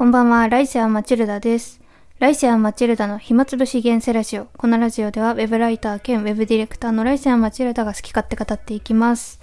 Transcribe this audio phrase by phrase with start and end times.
[0.00, 1.78] こんばんは、ライセアマチルダです。
[2.20, 4.46] ライセアマチルダの暇つぶし現世ラジオ。
[4.56, 9.42] このラジオでは、ウェブライター兼ウェブディレクターのライセアマチルダが好き勝手語っていきます。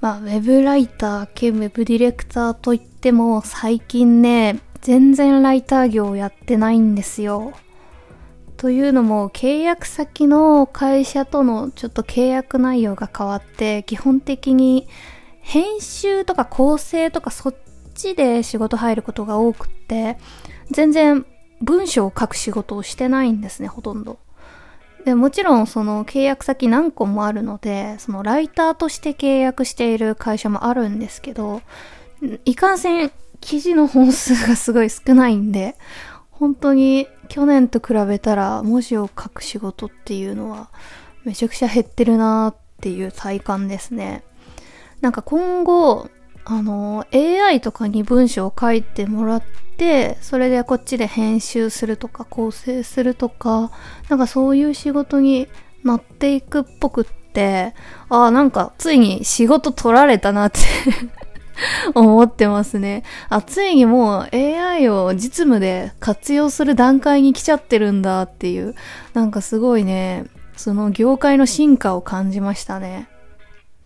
[0.00, 7.52] まあ、ウェブライター兼ウェブディレクターといっても、最近ね、全然ライター業をやってないんですよ。
[8.56, 14.86] というのも、契約先の会社とのちょっと契約内容が変わって、基本的に
[15.40, 17.54] 編集とか構成とかそっ
[18.00, 20.18] ちで仕事入ることが多くって、
[20.70, 21.26] 全然
[21.60, 24.18] 文章を書く仕事をしてないんですね、ほとんど。
[25.04, 31.62] でもちろんその契約先何個もあるので、そのライターとして契約している会社もあるんですけど、
[32.44, 35.76] いかんせん記事の本数がすごい少ないんで、
[36.30, 40.70] 本当に去年と比べたら文字を書く仕事っていうのは
[41.24, 44.22] めちゃくちゃ減ってるなーっていう体感ですね。
[45.00, 46.08] なんか今後、
[46.44, 49.42] あの、AI とかに文章を書いてもらっ
[49.76, 53.70] て、それでこっちで編集するとか構成するとか、
[54.08, 55.48] なんかそういう仕事に
[55.84, 57.74] なっていくっぽくって、
[58.08, 60.60] ああ、なんかついに仕事取られたなって
[61.94, 63.04] 思ってますね。
[63.28, 68.74] あ、ついにもう AI を実務で活用する段階に来ちゃってるんだっていう、
[69.14, 70.26] なんかすごいね、
[70.56, 73.08] その業界の進化を感じましたね。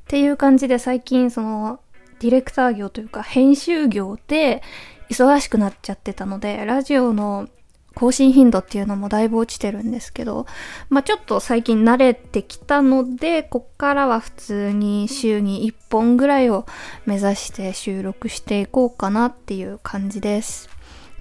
[0.04, 1.80] っていう感じで最近その
[2.20, 4.62] ディレクター業というか編集業で
[5.10, 7.48] 忙しくなっちゃってたので、ラジオの
[7.94, 10.46] 更新頻度っていうのもだいぶ落ちてるんですけど、
[10.88, 16.66] まあちょっと最近慣れてきたので、こっからは普通に週に1本ぐらいを
[17.06, 20.68] 目指して収録していこうかなっていう感じです。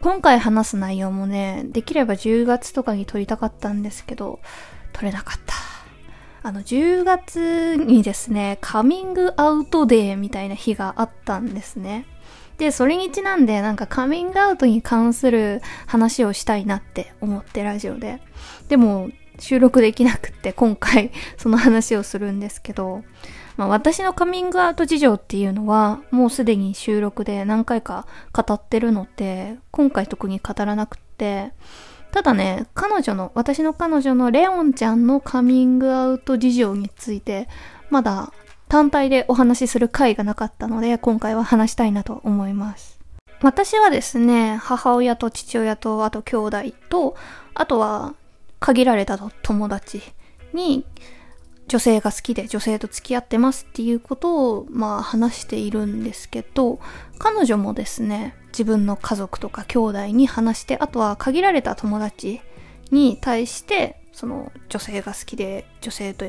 [0.02, 4.40] 今回話す内容もね、できれば10月とかに撮りたかったんですけど、
[4.92, 5.73] 撮れなかった。
[6.44, 12.06] あの、10月にですね、カミングアウトデーみたいな日があったんですね。
[12.58, 18.22] で、それにちなんで、なんかカミングアウトに関する話をしたいなって思ってラジオで。
[18.68, 23.04] でも、収録できなくって、今回 その話をするんですけど、
[23.56, 31.54] まあ私のカミングアウト事情っていうのは、もうすでに収録で何回か語ってるので、今回特に語らなくって、
[32.14, 37.50] ただね、彼女の、私の彼女のレオンちゃんのカミングアウト事情について、
[37.90, 38.32] まだ
[38.70, 43.00] 単体でお話しする回がなかったので、今回は話したいなと思います。
[43.42, 46.58] 私はですね、母親と父親と、あと兄弟
[46.88, 47.16] と、
[47.56, 48.14] あとは
[48.60, 50.04] 限られた友達
[50.54, 50.86] に、
[51.68, 56.80] 女性が好きで女性と付き合ってますっていうことを、まあ話しているんですけど、
[57.18, 62.40] 彼女もですね、自分の家族とか兄弟に話して、あとは限られた友達
[62.92, 66.26] に対して、その女性が好きで女性と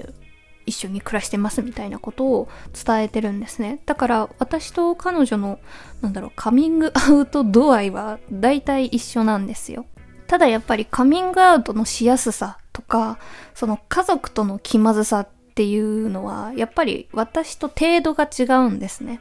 [0.66, 3.80] 一緒に暮らしてますみたいなことを伝えてるんですね。
[3.84, 5.58] だから私と彼女の、
[6.00, 9.84] なんだろう、カミングアウト度合いは大体一緒なんですよ。
[10.26, 13.18] ただやっぱりカミングアウトのしやすさとか、
[13.54, 19.20] その家族との気まずさっていうのは、やっぱり私と程度が違うんですね。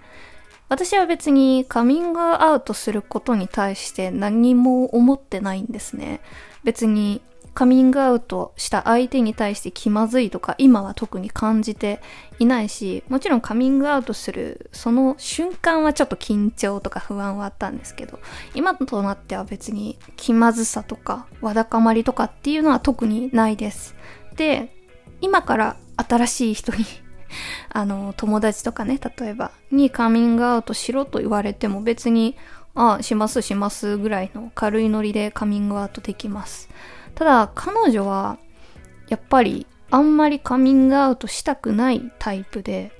[0.69, 6.21] 私は別にカミングアウトすることに対して何も思ってないんですね。
[6.63, 7.21] 別に
[7.53, 12.01] カミングアウトした相手に対して気まずいとか今は特に感じて
[12.39, 18.19] いないし、もちろんカミングアウトするその瞬間はちょっと緊張とか不安はあったんですけど、
[18.55, 23.95] 今となっては別に気まずさとかわだかまりとかっていうのは特にないです。
[24.35, 24.75] で、
[25.21, 26.85] 今から新しい人に
[27.69, 32.35] あの、友達とかね、例えば、にカミングアウトしろと言われても別に、
[32.75, 36.69] あしますしますぐらいの軽いノリでカミングアウトできます。
[37.15, 38.37] ただ、彼女は、
[39.09, 42.91] やっぱり、あんまりカミングアウトしたくないタイプで、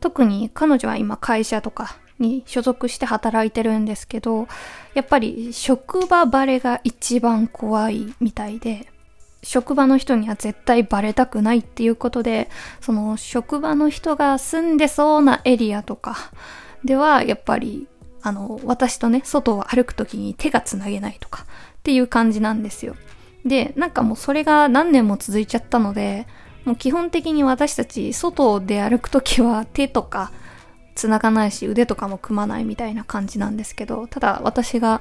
[0.00, 4.48] 特に彼女は今会社とかに所属して働いてるんですけど、
[4.94, 8.88] やっぱり職場バレが一番怖いみたいで、
[9.42, 16.16] 職場の人には絶対バレたくないっていうことで、その職場の人が住んでそうなエリアとか
[16.84, 17.88] では、やっぱり、
[18.22, 21.46] あの、私とね、外を歩くときに手がつなげないとかっ
[21.82, 22.96] ていう感じなんですよ。
[23.44, 26.26] で、なんかもうそれが何年も続いちゃったので、
[26.64, 30.30] もう基本的に私たち外で歩くときは手とか
[30.94, 35.00] 繋がないし腕とかも組まないみたいな感じなんですけど、ただ私が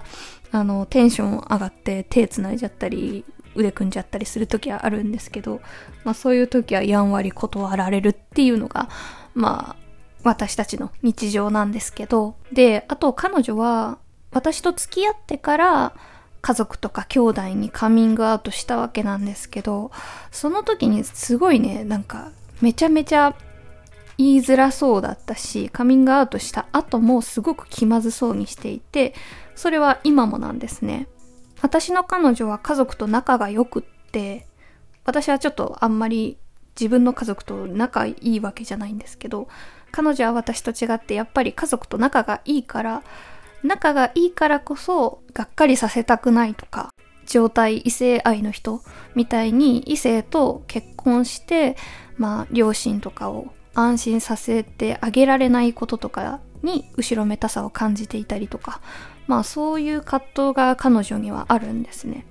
[0.51, 3.25] あのテンション上がって手繋いじゃったり
[3.59, 5.61] 腕組んじゃったりする時はあるんですけど、
[6.03, 8.89] まあそういう時はやんわり断られるっていうのが、
[9.35, 9.89] まあ
[10.23, 13.99] 私たちの日常なんですけど、で、あと彼女は
[14.31, 15.93] 私と付き合ってから
[16.41, 19.91] 家族とか兄弟にカミングアウトしたわけなんですけど、
[20.31, 22.31] その時にすごいね、なんか
[22.61, 23.35] めちゃめちゃ
[24.17, 29.13] 言いづらそうだったし、カミングアウトした後もすごく気まずそうにしていて、
[29.55, 31.07] それは今もなんですね。
[31.61, 34.47] 私の彼女は家族と仲が良くって、
[35.05, 36.37] 私はちょっとあんまり
[36.79, 39.47] 自分の家族と仲いいわけじゃないんですけど、
[39.91, 43.03] 彼女は私と違ってやっぱり家族と仲がいいから、
[43.63, 46.89] 仲がいいからこそがっかりさせたくないとか、
[47.25, 48.81] 状態異性愛の人
[49.13, 51.75] みたいに異性と結婚して、
[52.17, 58.81] まあ両親とかを安心させてあげられないこととかに後ろめたさを感じていたりとか、
[59.29, 62.25] まあそういう葛藤が彼女にはあるんですね。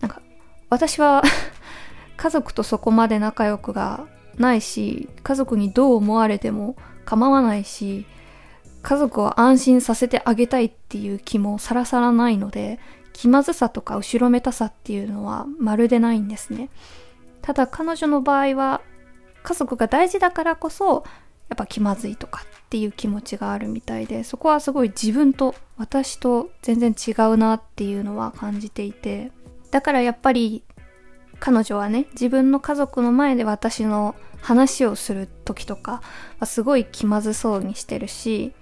[0.00, 0.20] なんか
[0.68, 1.22] 私は
[2.18, 4.06] 家族とそこまで仲良くが
[4.36, 6.76] ないし、家族にどう思われても
[7.06, 8.04] 構わないし、
[8.82, 12.78] 家族を安心させてあげたいっていう気もさらさらないので、
[13.14, 16.68] 気まずさとか後ろめたさっていうのはまるでないんですね。
[17.40, 18.82] ただ彼女の場合は
[19.42, 21.02] 家族が大事だからこそ
[21.50, 29.32] やっぱ気まずいとかっていう気持ちがあるみたいでそこはすごい自分と私と全然違うなっていうのは感じていて
[29.70, 30.62] だからやっぱり
[31.40, 36.02] 彼女はね自分の家族の前で私の話をする時とか
[36.38, 38.52] はすごい気まずそうにしてるし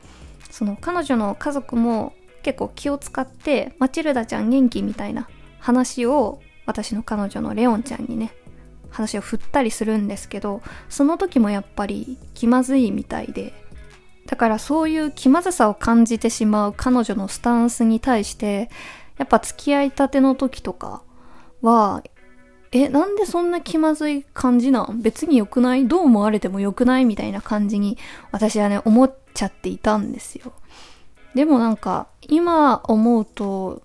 [0.51, 8.33] その彼女の家族も結構気を使ってマチルダちゃん元気みたいな話を私の彼女のレオンちゃんにね
[8.91, 13.53] 話を振ったりするんですけどその時もやっぱり気まずいみたいで
[14.27, 18.71] だからそういう気まずさを感じてしまう彼女のスタンスに対して
[19.17, 21.03] やっぱ付き合いたての時とか
[21.63, 22.03] は
[22.71, 25.01] え、なんでそんな気まずい感じなん？
[25.01, 25.89] 別に良くない？
[25.89, 27.97] どう思われても良くないみたいな感じに
[28.31, 30.53] 私はね思っちゃっていたんですよ。
[31.35, 33.83] でもなんか今思うと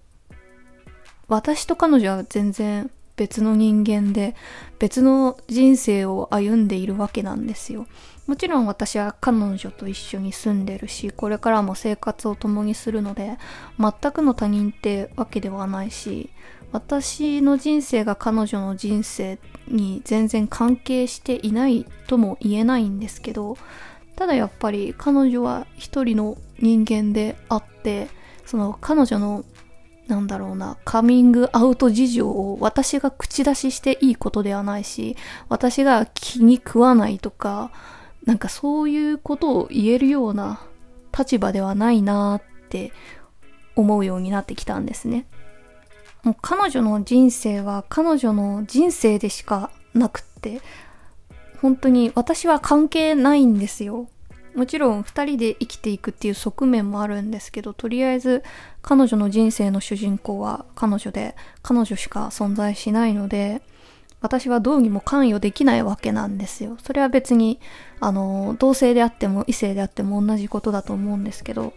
[1.29, 4.35] 私と彼女は全然別の人間で
[4.79, 7.85] 別の人生を歩んでいるわけなんですよ。
[8.25, 13.37] もちろん私は彼女と一緒に住んでるし、これからも生活を共にするので、
[13.77, 16.29] 全くの他人ってわけではないし、
[16.71, 19.37] 私の人生が彼女の人生
[19.67, 23.57] に全然関係していないとも言えないんですけど、
[24.15, 28.07] ただやっぱり彼女は一人の人間であって、
[28.45, 29.43] その彼女の
[30.07, 35.15] なんだろうな、カミングアウト事情を私が口出ししていいことではないし、
[35.49, 37.71] 私が気に食わないとか、
[38.25, 40.61] なんかそういうことを言えるような
[41.17, 42.91] 立場ではないなって
[43.75, 45.25] 思うようになってきたんですね。
[46.23, 50.61] もう彼女の人生は彼女の人生でしかなくって、
[51.61, 54.09] 本当に私は関係ないんですよ。
[54.55, 58.43] もちろん2人で生きていくっていう側面もあるんですけどとりあえず
[58.81, 63.61] 彼女の人生の主人公は彼女で彼女しか存在しないので
[64.21, 67.59] 私はどうにも関与できないわけなんですよそれは別に
[67.99, 71.73] あの同性であっても異性であっても同じことだと思うんですけど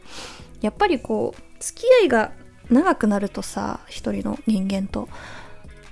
[0.61, 2.33] やっぱりこう付き合いが
[2.71, 5.09] 長くなるとさ一人の人間と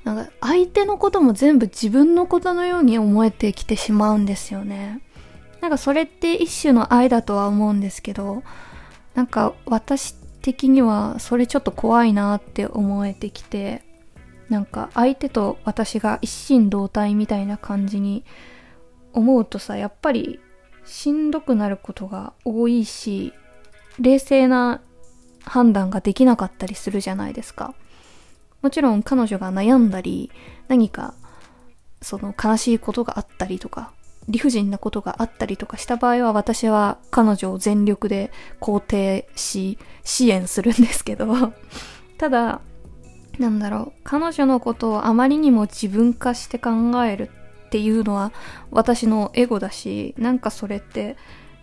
[0.04, 5.00] なんか相手のことも全部自分のことのように思えてきてしまうんですよね。
[5.64, 8.42] なんかそれって一種の愛だとは思うんですけど、
[9.14, 13.82] なんか私的にはそれちょっと怖いなって思えてきて、
[14.50, 18.26] なんか相手と私が一心同体みたいな感じに
[19.14, 20.38] 思うとさ、やっぱり
[20.84, 23.32] しんどくなることが多いし、
[23.98, 24.82] 冷静な
[25.46, 27.74] 判断ができなかったりするじゃないですか。
[28.60, 30.30] もちろん彼女が悩んだり、
[30.68, 31.14] 何か
[32.02, 33.94] その悲しいことがあったりとか、
[34.28, 41.52] 理不尽なことがあったりとかした場合は私は彼女を全力で肯定し支援するんですけど
[42.18, 42.60] ただ
[43.38, 46.70] なんだろう彼女のことをあまりにも自分化して考
[47.04, 47.30] える
[47.66, 48.32] っていうのは
[48.70, 51.16] 私のエゴだしなんかそれって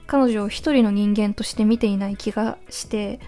[0.08, 3.20] 彼女を一人の人間として見ていない気がして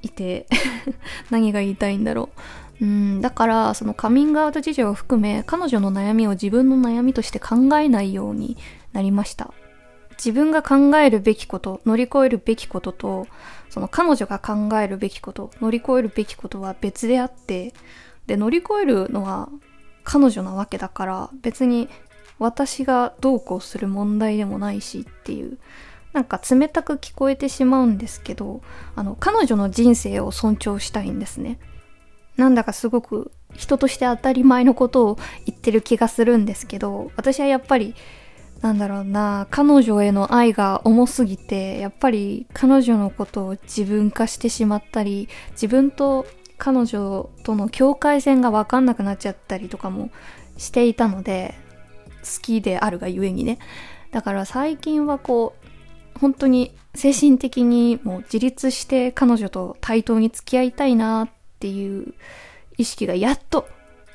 [0.00, 0.46] いて
[1.30, 2.67] 何が言いたいんだろう。
[2.80, 8.56] うん、だから、そのカミングアウト事情を含め、彼女の悩みを自分の悩みとして考えないように
[8.92, 9.52] なりました。
[10.12, 13.26] 自分が考えるべきこと、乗り越えるべきことと、
[13.70, 17.72] その彼女が考えるべきこと、乗り越えるべきことは別であって、
[18.26, 19.48] で、乗り越えるのは
[20.04, 21.88] 彼女なわけだから、別に
[22.38, 25.58] 私がどうこうする問題でもないしっていう、
[26.12, 28.60] なんか冷たく聞こえてしまうんですけど、
[28.96, 31.58] あの、彼女の人生を尊重したいんですね。
[32.38, 37.94] なんだかすごく人として当たり前のことを言ってる気がするんですけど、私はやっぱり、
[38.62, 46.26] なんだろうな、彼女への愛が重すぎて、やっぱり彼女のことを自分化してしまったり、自分と
[46.58, 50.10] 彼女との境界線がわかんなくなっちゃったりとかも
[50.56, 51.56] していたので、
[52.22, 53.58] 好きであるがゆえにね。
[54.12, 55.56] だから最近はこ
[56.16, 61.28] う、本当に精神的にもう自立して彼女と対等に付き合いたいなっ
[61.58, 62.14] っていう
[62.76, 63.68] 意識がやっと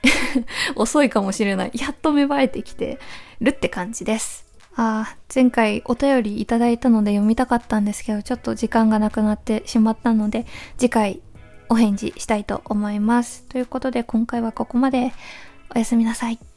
[0.75, 1.71] 遅いかもしれない。
[1.73, 2.99] やっと芽生えてきて
[3.41, 4.45] るって感じです。
[4.75, 10.45] ああ、前回お便りいただいたので読みたかったんですけど、ちょっと時間がなくなってしまったので、
[10.77, 11.21] 次回
[11.69, 13.43] お返事したいと思います。
[13.49, 15.13] ということで今回はここまで。
[15.75, 16.52] おやすみなさい。